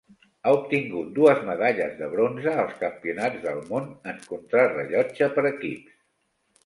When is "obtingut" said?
0.53-1.11